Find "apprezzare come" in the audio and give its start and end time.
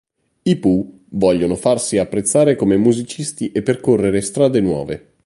1.99-2.75